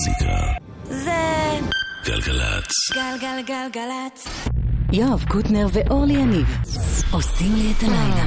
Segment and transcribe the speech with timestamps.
[0.00, 0.52] מוזיקה.
[0.84, 1.10] זה...
[2.04, 2.70] גלגלצ.
[2.94, 4.28] גלגלגלגלצ.
[4.92, 6.56] יואב קוטנר ואורלי יניב
[7.10, 8.24] עושים לי את הלילה.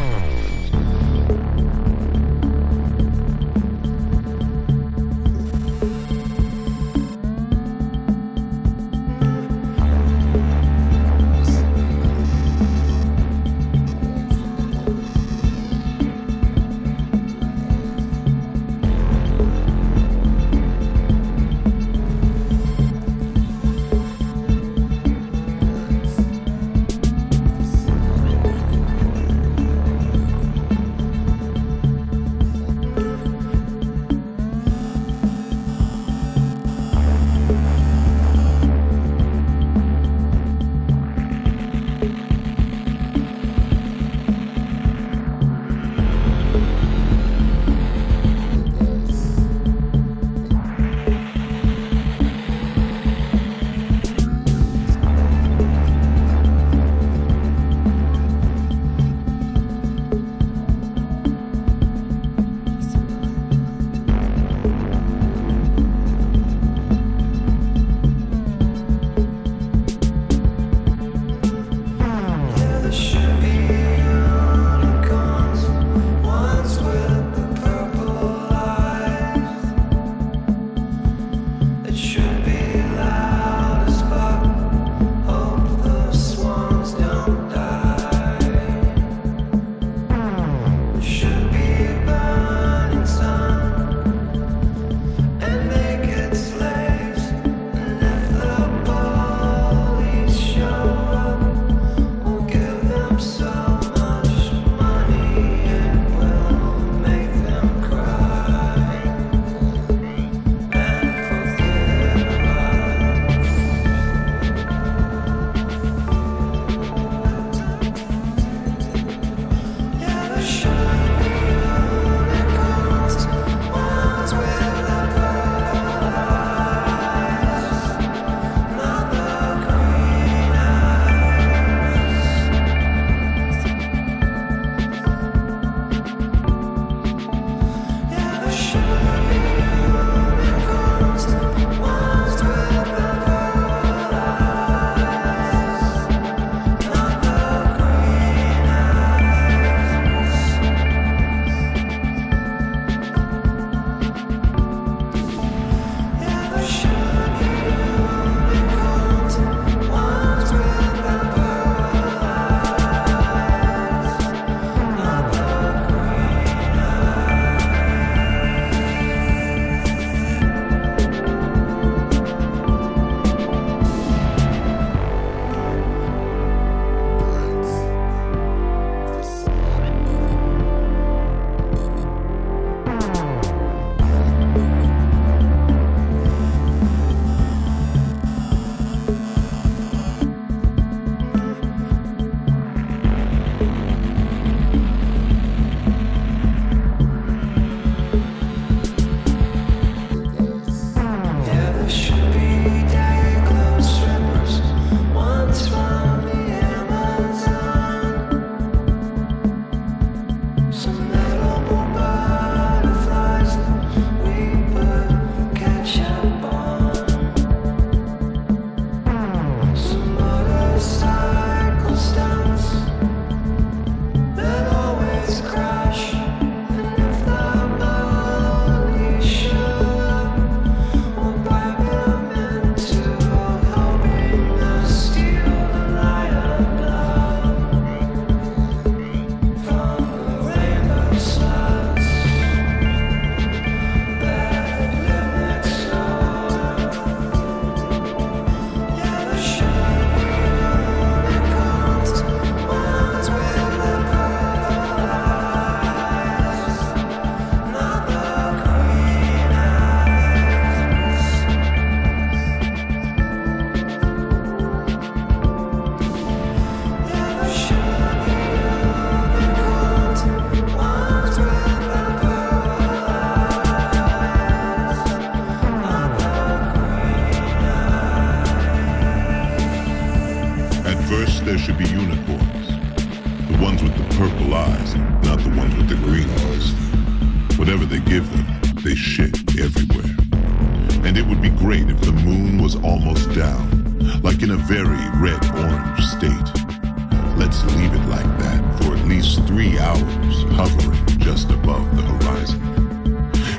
[297.76, 302.62] Leave it like that for at least three hours, hovering just above the horizon.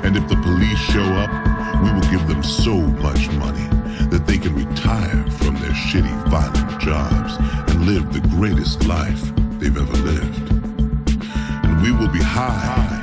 [0.03, 1.31] And if the police show up,
[1.83, 3.67] we will give them so much money
[4.09, 7.37] that they can retire from their shitty, violent jobs
[7.69, 9.21] and live the greatest life
[9.59, 10.51] they've ever lived.
[11.65, 13.01] And we will be high,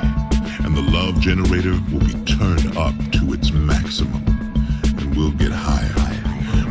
[0.63, 4.23] and the love generator will be turned up to its maximum.
[4.83, 6.03] And we'll get higher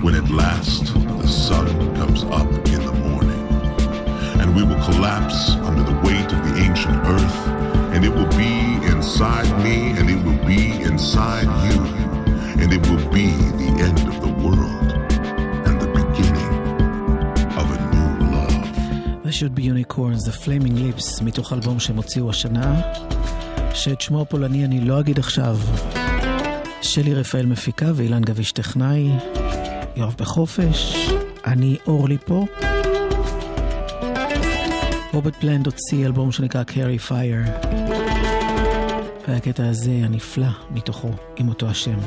[0.02, 2.81] when at last the sun comes up in.
[4.56, 7.38] We will collapse under the weight of the ancient earth,
[7.94, 8.54] and it will be
[8.92, 11.78] inside me, and it will be inside you,
[12.60, 13.28] and it will be
[13.62, 14.88] the end of the world
[15.66, 16.52] and the beginning
[17.60, 19.24] of a new love.
[19.24, 22.80] This should be unicorns, The Flaming Lips, מתוך אלבום שהם הוציאו השנה,
[23.74, 25.58] שאת שמו הפולני אני לא אגיד עכשיו.
[26.82, 29.10] שלי רפאל מפיקה ואילן גביש טכנאי,
[29.96, 31.10] יואב בחופש,
[31.46, 32.44] אני אורלי פה.
[35.12, 37.66] רוברט פלנד הוציא אלבום שנקרא Carry Fire.
[39.28, 41.98] והקטע הזה הנפלא מתוכו, עם אותו השם.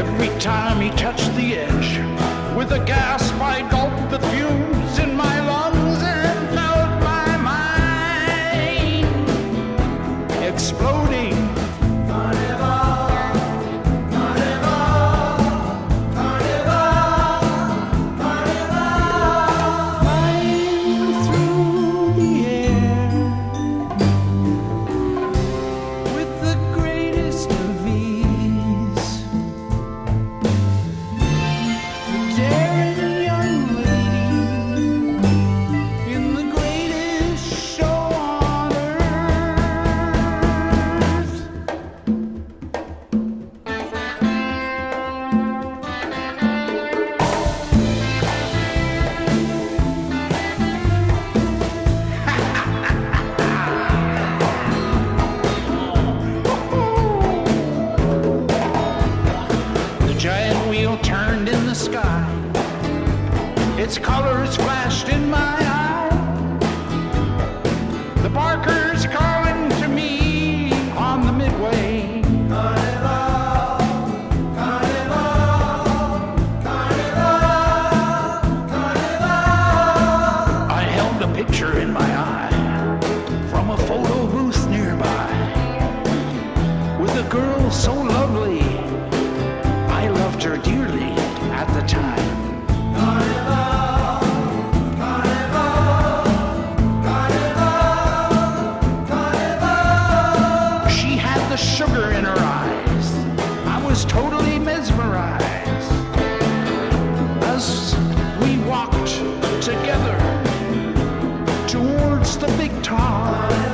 [0.00, 1.98] Every time he touched the edge
[2.56, 3.29] with a gas
[101.96, 103.12] in her eyes.
[103.66, 105.44] I was totally mesmerized
[107.44, 107.94] as
[108.40, 109.14] we walked
[109.62, 110.18] together
[111.66, 113.69] towards the big top.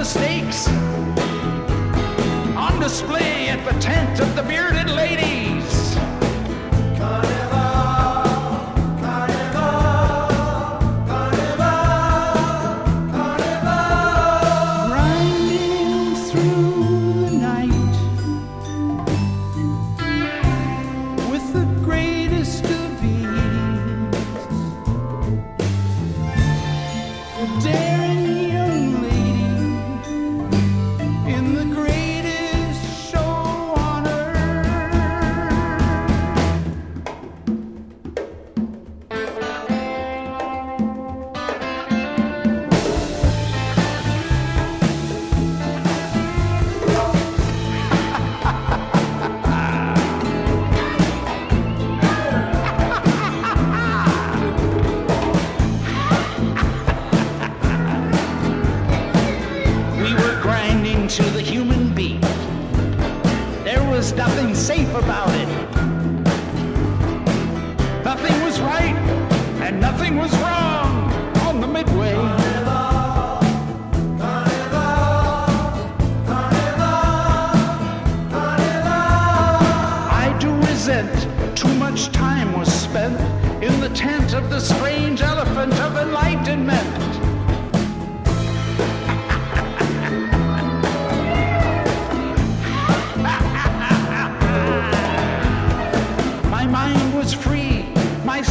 [0.00, 0.66] mistakes
[2.56, 4.29] on display at the tent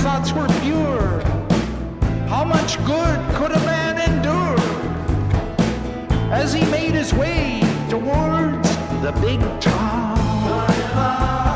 [0.09, 1.21] thoughts were pure.
[2.27, 4.59] How much good could a man endure
[6.33, 8.69] as he made his way towards
[9.03, 11.48] the big town?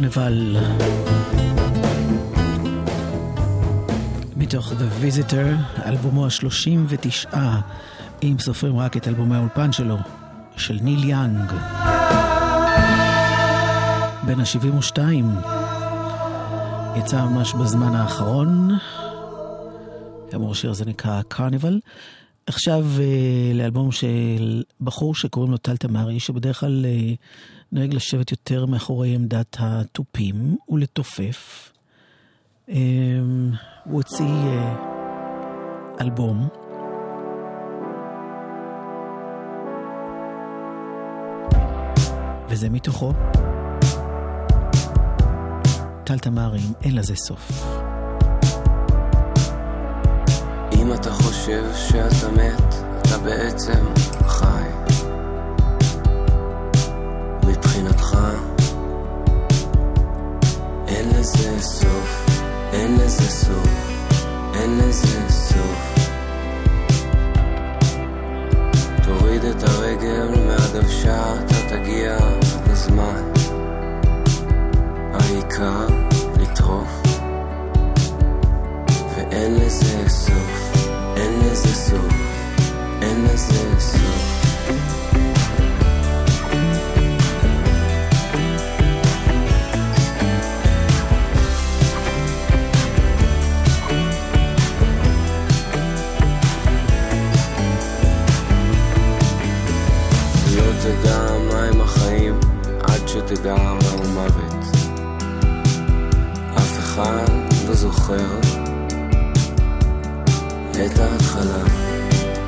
[0.00, 0.56] קרנבל.
[4.36, 7.36] מתוך The Visitor, אלבומו ה-39,
[8.22, 9.96] אם סופרים רק את אלבומי האולפן שלו,
[10.56, 11.52] של ניל יאנג.
[14.26, 14.98] בן ה-72,
[16.96, 18.78] יצא ממש בזמן האחרון.
[20.30, 21.80] כאמור, השיר הזה נקרא קרניבל.
[22.46, 27.14] עכשיו אה, לאלבום של בחור שקוראים לו טל תמרי, שבדרך כלל אה,
[27.72, 31.72] נוהג לשבת יותר מאחורי עמדת התופים ולתופף.
[32.68, 32.74] אה,
[33.84, 34.74] הוא הוציא אה,
[36.00, 36.48] אלבום.
[42.48, 43.12] וזה מתוכו.
[46.04, 47.50] טל תמרי עם אין לזה סוף.
[50.72, 53.84] אם אתה חושב שאתה מת, אתה בעצם
[54.26, 54.89] חי.
[57.50, 58.16] מבחינתך,
[60.88, 62.26] אין לזה סוף,
[62.72, 63.68] אין לזה סוף,
[64.54, 65.94] אין לזה סוף.
[69.02, 72.18] תוריד את הרגל מהדוושה, אתה תגיע
[72.70, 73.32] בזמן.
[75.14, 75.86] העיקר
[76.40, 77.02] לטרוף.
[79.16, 80.72] ואין לזה סוף,
[81.16, 82.14] אין לזה סוף,
[83.02, 84.39] אין לזה סוף.
[100.80, 102.40] לא תדע מהם החיים
[102.82, 104.64] עד שתדע מהו מוות.
[106.56, 107.28] אף אחד
[107.68, 108.38] לא זוכר
[110.70, 111.64] את ההתחלה,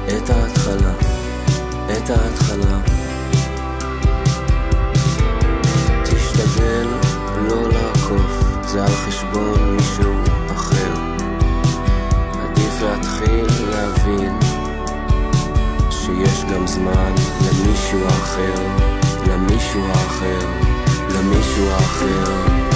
[0.06, 0.92] את ההתחלה,
[1.92, 2.80] את ההתחלה.
[6.04, 6.86] תשתדל
[7.48, 10.14] לא לעקוף, זה על חשבון מישהו
[10.52, 10.92] אחר.
[12.42, 14.51] עדיף להתחיל להבין
[16.06, 18.62] שיש גם זמן למישהו אחר,
[19.26, 20.46] למישהו האחר,
[21.14, 22.71] למישהו האחר.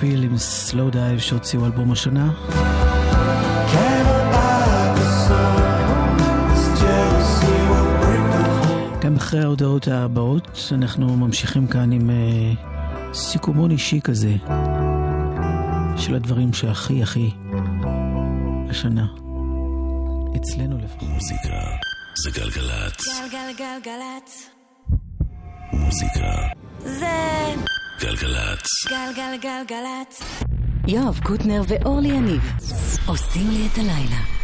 [0.00, 2.30] Pill עם Slow Dive שהוציאו אלבום השנה.
[9.00, 14.34] גם אחרי ההודעות הבאות אנחנו ממשיכים כאן עם uh, סיכומון אישי כזה
[15.96, 17.30] של הדברים שהכי הכי
[18.70, 19.06] השנה.
[20.36, 21.08] אצלנו לפחות.
[21.08, 21.60] מוזיקה
[22.14, 23.06] זה גלגלצ.
[23.32, 24.50] גלגלגלגלצ.
[25.72, 26.48] מוזיקה
[26.84, 27.54] זה
[28.00, 28.67] גלגלצ.
[28.86, 30.22] גלגלגלגלצ.
[30.88, 32.42] יואב קוטנר ואורלי יניב
[33.06, 34.37] עושים לי את הלילה.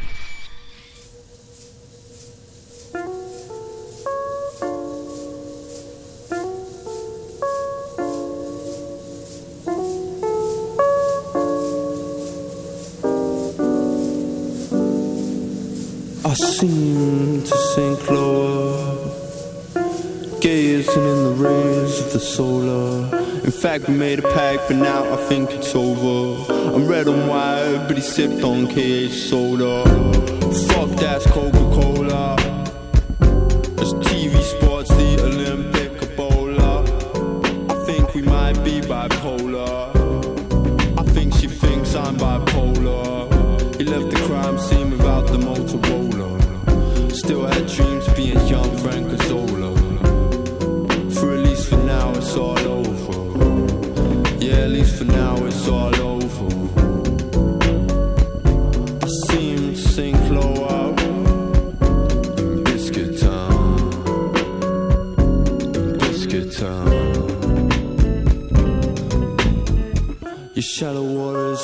[28.04, 29.82] Sipped on KH soda.
[30.68, 32.36] Fuck that's Coca Cola.
[33.82, 36.72] As TV sports, the Olympic Ebola.
[37.72, 39.90] I think we might be bipolar.
[40.98, 43.76] I think she thinks I'm bipolar.
[43.78, 46.30] He left the crime scene without the Motorola.
[47.12, 49.53] Still had dreams being young Frank Azzola.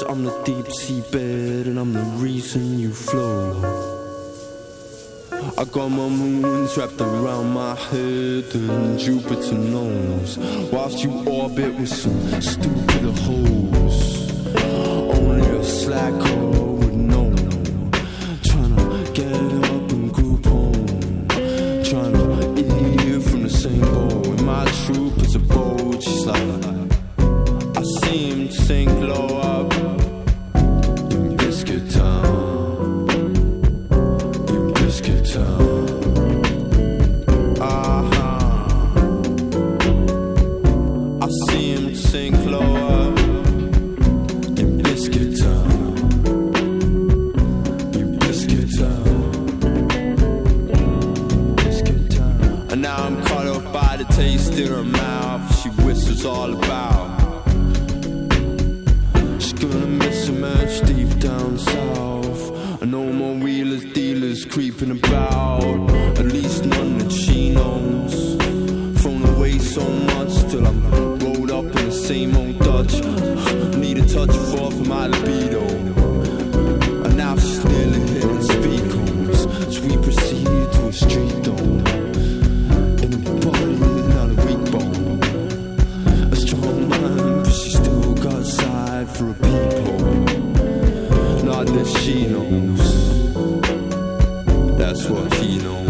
[0.00, 3.54] Waters, I'm the deep sea bed, and I'm the reason you flow.
[5.58, 10.38] I got my moons wrapped around my head, and Jupiter knows.
[10.72, 14.30] Whilst you orbit with some stupid hoes,
[14.64, 16.39] only a slacker
[69.90, 70.80] much till I'm
[71.18, 72.94] rolled up in the same old Dutch.
[73.76, 75.62] Need a touch off my libido.
[77.04, 79.40] And now she's nearly hitting speed cones.
[79.74, 81.80] So we proceed to a street dome.
[83.04, 83.76] In a body,
[84.14, 85.20] not a weak bone.
[86.32, 89.98] A strong mind, but she still got side for a people.
[91.44, 92.82] Not that she knows.
[94.78, 95.89] That's what he knows.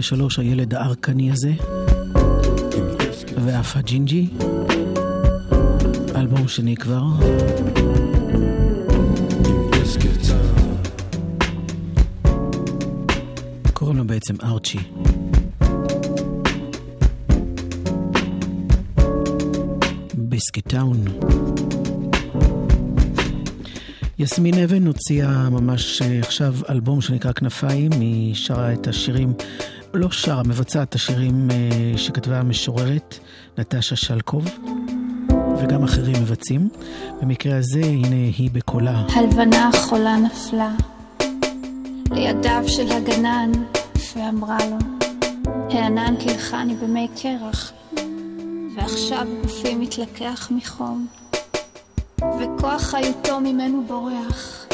[0.00, 1.52] 23 הילד הארקני הזה,
[3.44, 4.28] ואף הג'ינג'י.
[6.16, 7.02] אלבום שני כבר.
[13.72, 14.78] קוראים לו בעצם ארצ'י.
[20.14, 21.04] Biscuit Town.
[24.18, 29.32] יסמין אבן הוציאה ממש עכשיו אלבום שנקרא כנפיים, היא שרה את השירים,
[29.94, 33.18] לא שרה, מבצעת את השירים אה, שכתבה המשוררת
[33.58, 34.44] נטשה שלקוב,
[35.58, 36.68] וגם אחרים מבצעים.
[37.22, 39.06] במקרה הזה, הנה היא בקולה.
[39.14, 40.70] הלבנה החולה נפלה
[42.10, 43.52] לידיו של הגנן,
[44.16, 44.76] ואמרה לו,
[45.70, 47.72] הענן קילחני במי קרח,
[48.76, 51.06] ועכשיו גופי מתלקח מחום,
[52.18, 54.66] וכוח חיותו ממנו בורח.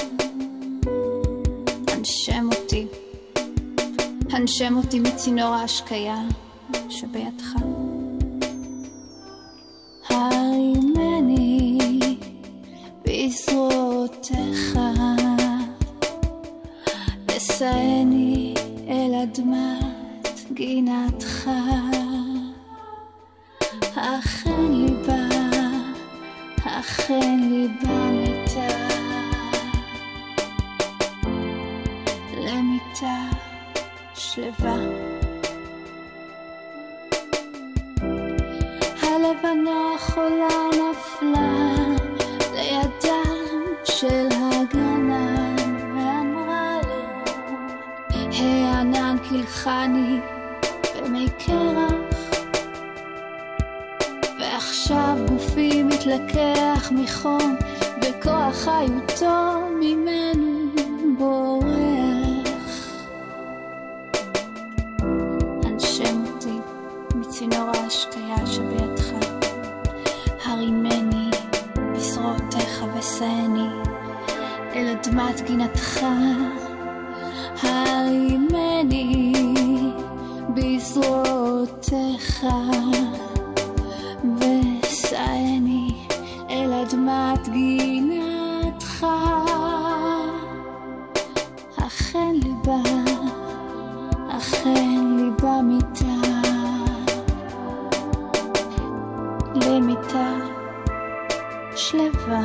[1.88, 2.48] הנשם
[4.36, 6.16] הנשם אותי מצינור ההשקיה
[6.88, 7.75] שבידך.
[99.76, 100.38] למיטה
[101.76, 102.44] שלווה.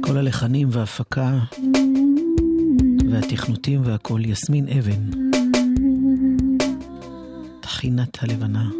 [0.00, 1.38] כל הלחנים וההפקה
[3.10, 5.10] והתכנותים והכל יסמין אבן.
[7.60, 8.70] טחינת הלבנה.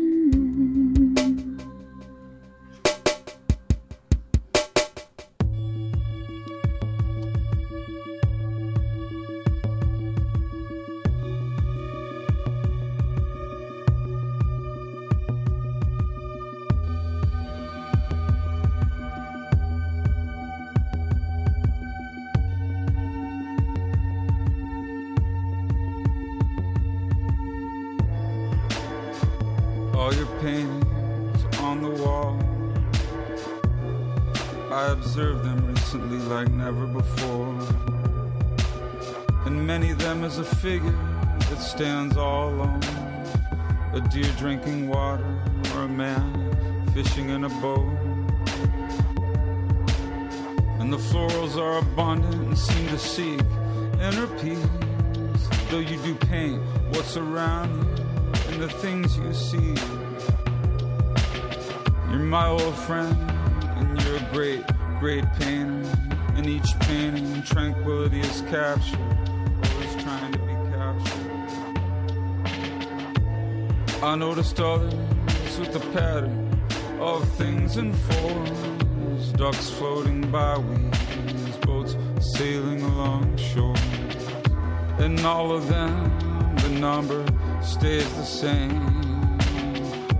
[84.99, 87.27] And all of them, the number
[87.63, 88.81] stays the same.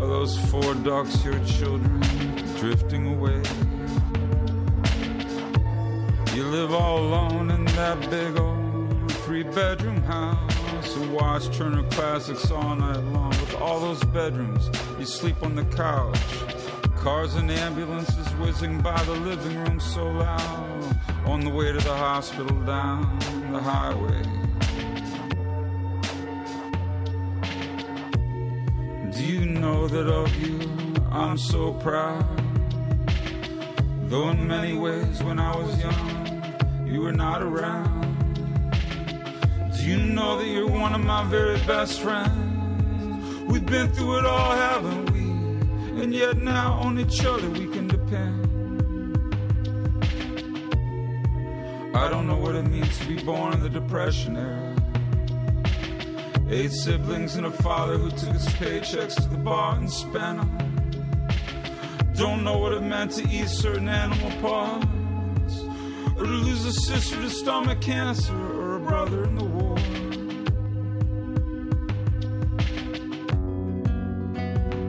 [0.01, 2.01] Are those four ducks your children
[2.59, 3.43] drifting away?
[6.35, 12.51] You live all alone in that big old three bedroom house and watch Turner Classics
[12.51, 13.31] all night long.
[13.31, 14.69] With all those bedrooms,
[14.99, 16.19] you sleep on the couch.
[16.97, 20.97] Cars and ambulances whizzing by the living room so loud.
[21.27, 23.19] On the way to the hospital down
[23.53, 24.44] the highway.
[29.25, 30.61] You know that of you
[31.11, 32.25] I'm so proud?
[34.09, 38.03] Though in many ways when I was young you were not around.
[39.77, 43.43] Do you know that you're one of my very best friends?
[43.51, 46.03] We've been through it all, haven't we?
[46.03, 48.45] And yet now on each other we can depend.
[51.97, 54.74] I don't know what it means to be born in the Depression era.
[56.51, 60.59] Eight siblings and a father who took his paychecks to the bar and spent them.
[62.15, 65.65] Don't know what it meant to eat certain animal parts,
[66.17, 69.77] or to lose a sister to stomach cancer, or a brother in the war.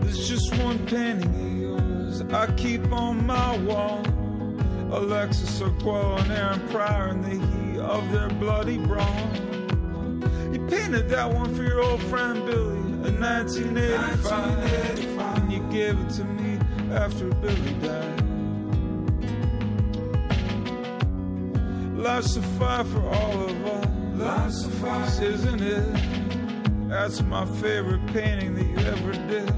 [0.02, 4.04] There's just one painting of yours I keep on my wall.
[4.92, 9.32] Alexis Oquo and Aaron Pryor in the heat of their bloody brawl.
[10.76, 15.38] Painted that one for your old friend Billy in 1985.
[15.38, 16.60] And you gave it to me
[16.92, 18.22] after Billy died.
[21.98, 23.86] Life's a fight for all of us.
[24.16, 26.90] Life's a fight, isn't it?
[26.90, 29.50] That's my favorite painting that you ever did.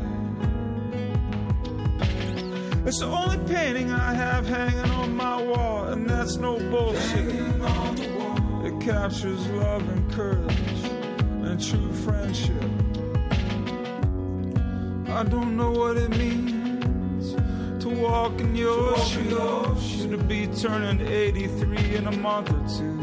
[2.88, 7.36] It's the only painting I have hanging on my wall, and that's no bullshit.
[8.66, 10.52] It captures love and courage
[11.48, 12.64] and true friendship.
[15.10, 17.34] I don't know what it means
[17.84, 22.98] to walk in your in shoes, to be turning 83 in a month or two.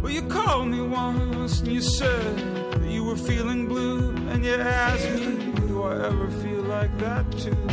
[0.00, 2.36] Well, you called me once and you said
[2.72, 7.30] that you were feeling blue, and you asked me, Do I ever feel like that
[7.32, 7.64] too?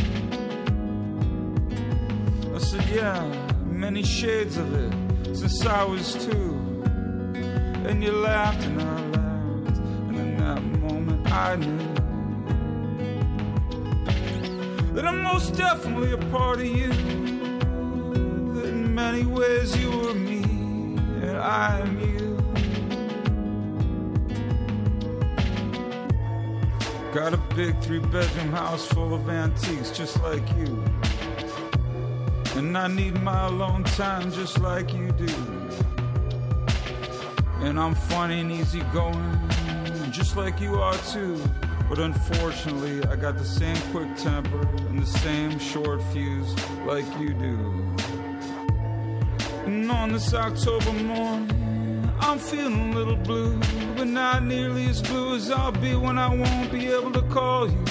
[2.54, 3.20] I said, Yeah,
[3.64, 6.55] many shades of it since I was two.
[7.86, 11.78] And you laughed and I laughed, and in that moment I knew
[14.92, 16.88] that I'm most definitely a part of you.
[18.54, 20.42] That in many ways you were me,
[21.22, 22.36] and I am you.
[27.14, 30.82] Got a big three bedroom house full of antiques just like you.
[32.56, 35.55] And I need my alone time just like you do.
[37.66, 39.40] And I'm funny and easygoing,
[40.12, 41.42] just like you are too.
[41.88, 46.54] But unfortunately, I got the same quick temper and the same short fuse
[46.86, 47.58] like you do.
[49.64, 53.58] And on this October morning, I'm feeling a little blue,
[53.96, 57.68] but not nearly as blue as I'll be when I won't be able to call
[57.68, 57.84] you.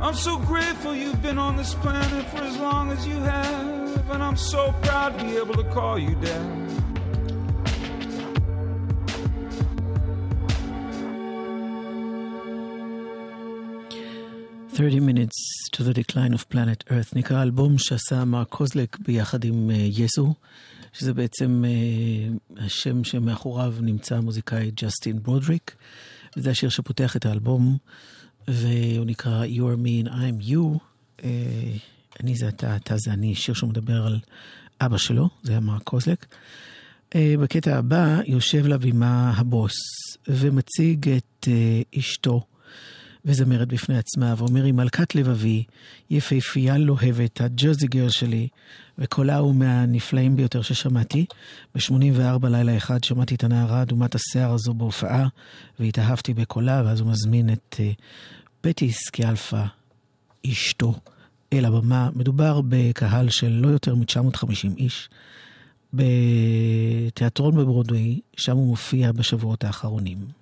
[0.00, 4.22] I'm so grateful you've been on this planet for as long as you have, and
[4.22, 6.68] I'm so proud to be able to call you dad.
[14.78, 19.70] 30 Minutes to the Decline of Planet Earth נקרא אלבום שעשה מרק קוזלק ביחד עם
[19.70, 20.34] uh, יסו,
[20.92, 25.76] שזה בעצם uh, השם שמאחוריו נמצא המוזיקאי ג'סטין ברודריק,
[26.36, 27.76] וזה השיר שפותח את האלבום,
[28.48, 30.78] והוא נקרא You're me and I'm you.
[31.18, 31.22] Uh,
[32.20, 34.18] אני זה אתה, אתה זה אני, שיר שמדבר על
[34.80, 36.26] אבא שלו, זה היה מרק קוזלק.
[37.10, 39.76] Uh, בקטע הבא יושב לבימה הבוס
[40.28, 42.44] ומציג את uh, אשתו.
[43.28, 45.64] וזמרת בפני עצמה, ואומר, היא מלכת לבבי,
[46.10, 48.48] יפהפייה לוהבת, הג'וזי גר שלי,
[48.98, 51.26] וקולה הוא מהנפלאים ביותר ששמעתי.
[51.74, 55.28] ב-84 לילה אחד שמעתי את הנערה אדומת השיער הזו בהופעה,
[55.80, 58.02] והתאהבתי בקולה, ואז הוא מזמין את uh,
[58.60, 59.62] פטי סקיאלפה,
[60.46, 60.94] אשתו,
[61.52, 62.10] אל הבמה.
[62.14, 65.08] מדובר בקהל של לא יותר מ-950 איש.
[65.92, 70.37] בתיאטרון בברודווי, שם הוא מופיע בשבועות האחרונים.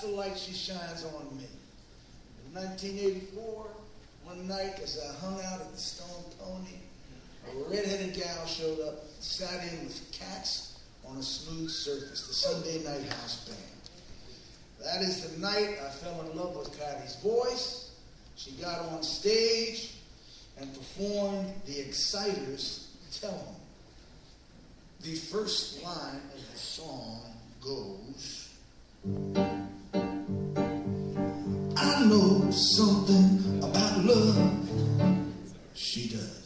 [0.00, 1.44] The light she shines on me.
[2.46, 3.66] In 1984,
[4.24, 6.78] one night as I hung out at the Stone Pony,
[7.46, 12.82] a redheaded gal showed up, sat in with cats on a smooth surface, the Sunday
[12.82, 13.58] Night House Band.
[14.82, 17.90] That is the night I fell in love with Patty's voice.
[18.36, 19.96] She got on stage
[20.58, 22.88] and performed The Exciters
[23.20, 23.56] Tell 'em.
[25.02, 28.48] The first line of the song goes
[32.00, 35.20] I know something about love.
[35.74, 36.39] She does.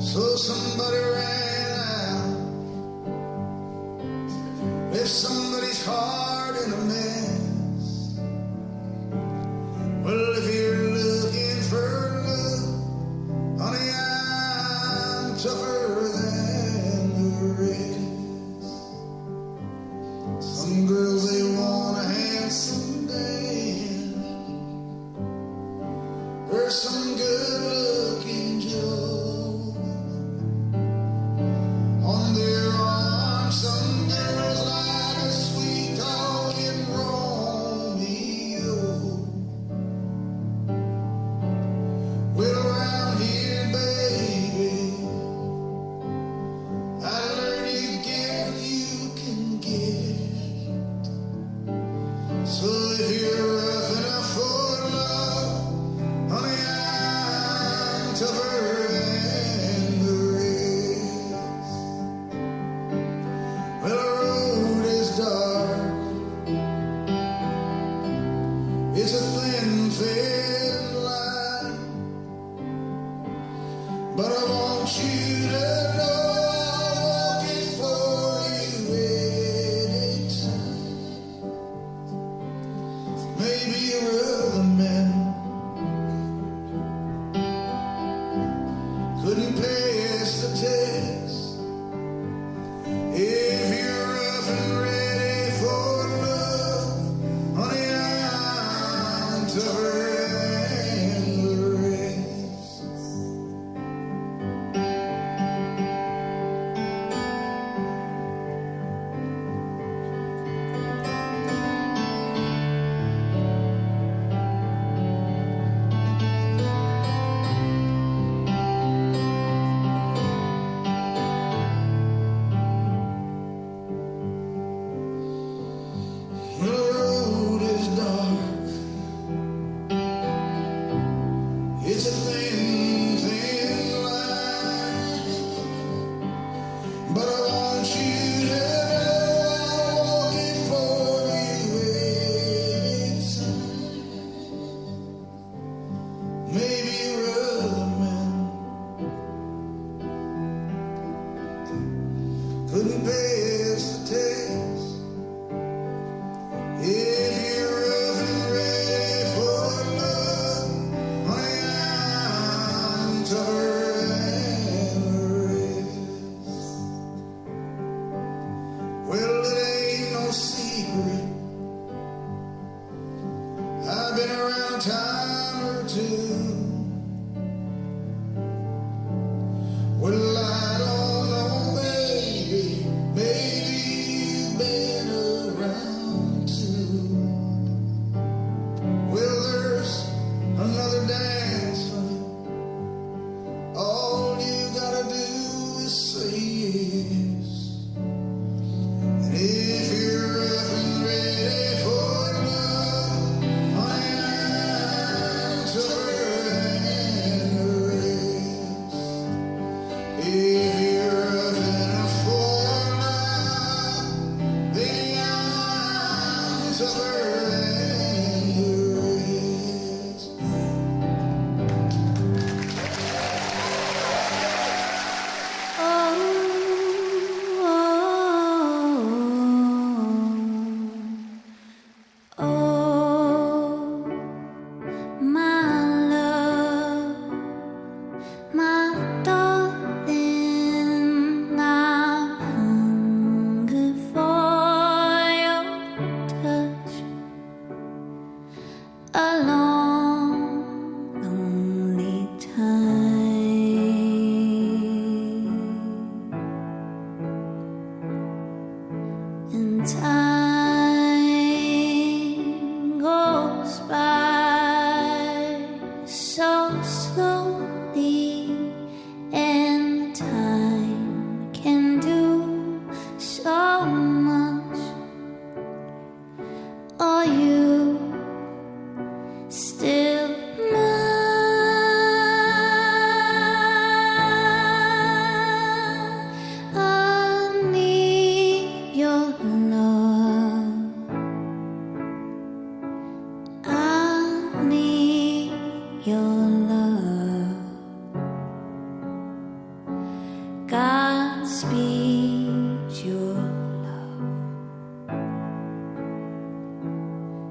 [0.00, 2.36] So somebody ran out.
[4.92, 6.17] Left somebody's heart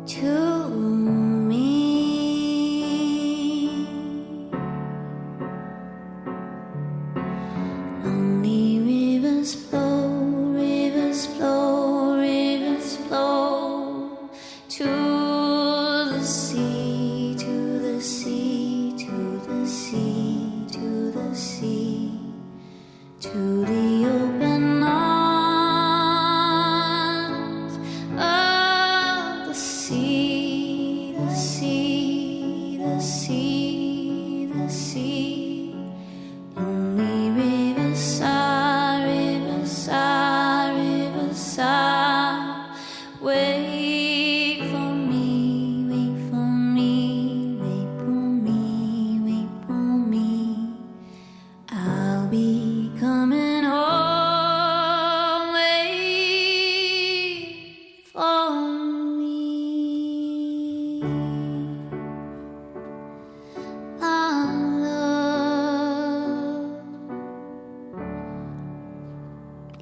[0.07, 0.46] to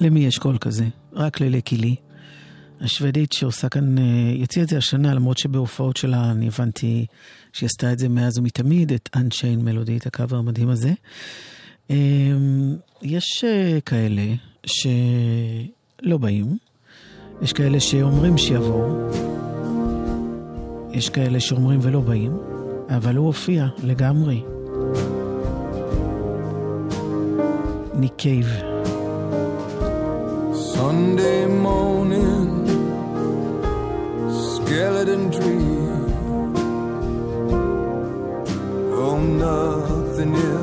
[0.06, 0.86] למי יש קול כזה?
[1.14, 1.96] רק ללקילי.
[2.82, 4.04] השוודית שעושה כאן, אה,
[4.36, 7.06] יוציאה את זה השנה, למרות שבהופעות שלה אני הבנתי
[7.54, 10.94] שהיא עשתה את זה מאז ומתמיד, את Unchained מלודי, את הקאבר המדהים הזה.
[11.90, 14.34] אמ, יש אה, כאלה
[14.66, 16.58] שלא באים,
[17.42, 19.10] יש כאלה שאומרים שיבואו,
[20.94, 22.32] יש כאלה שאומרים ולא באים,
[22.90, 24.44] אבל הוא הופיע לגמרי.
[27.94, 28.75] ניק קייב.
[30.76, 32.68] Sunday morning,
[34.30, 35.88] skeleton tree.
[38.92, 40.55] Oh, nothing is.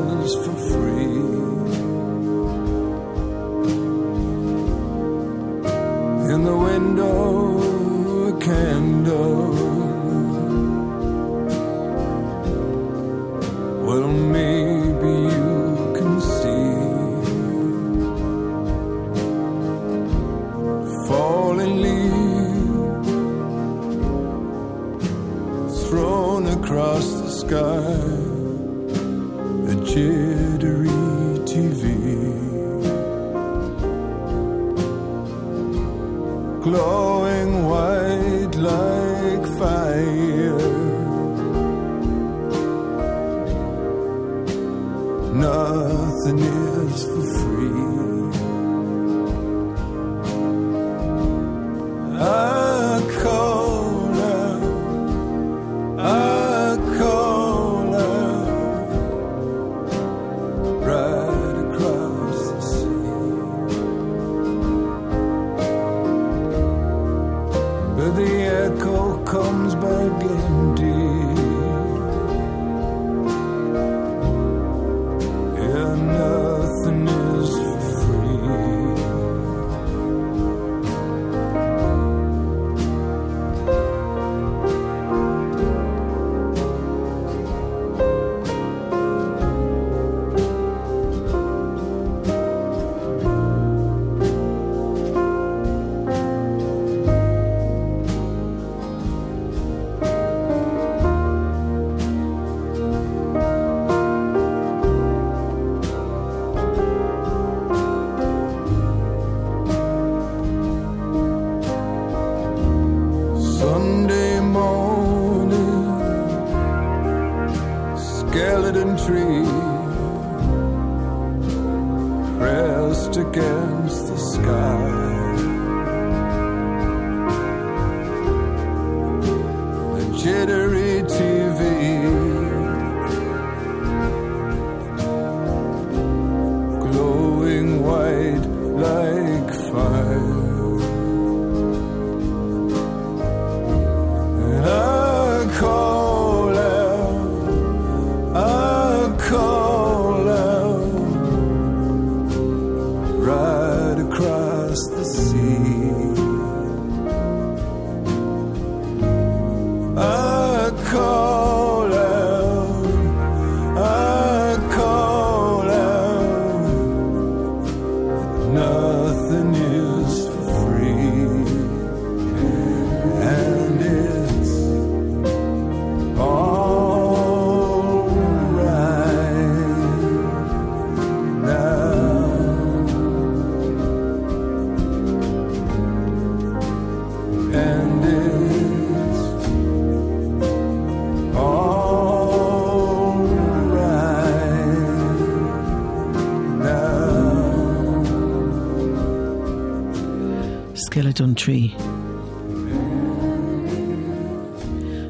[200.93, 201.83] Skeleton Tree.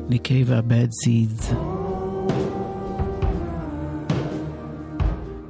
[0.08, 1.52] ניק קייב וה-Bad Seeds.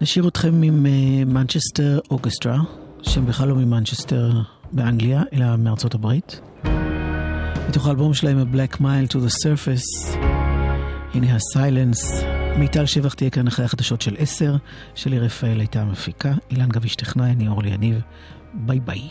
[0.01, 0.83] נשאיר אתכם עם
[1.27, 2.59] Manchester Orchestra,
[3.03, 4.33] שהם בכלל לא ממנצ'סטר
[4.73, 6.41] באנגליה, אלא מארצות הברית.
[7.69, 10.17] מתוך האלבום שלהם, A Black Mile to the Surface,
[11.15, 12.25] הנה ה-Silence.
[12.59, 14.57] מיטל שבח תהיה כאן אחרי החדשות של 10,
[14.95, 18.01] שלי רפאל הייתה המפיקה, אילן גביש טכנאי, אני אורלי יניב.
[18.55, 19.09] ביי ביי.